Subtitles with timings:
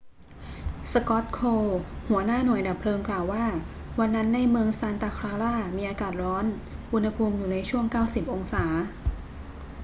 [0.91, 3.45] scott kouns หัวหน้าหน่วยดับเพลิงกล่าวว่า
[3.99, 6.45] วันนั้นในเมืองซานตาคลารามีอากาศร้อน
[6.93, 8.65] อุณหภูมิอยู่ในช่วง 90 องศา